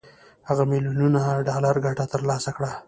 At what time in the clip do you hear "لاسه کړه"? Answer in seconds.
2.29-2.69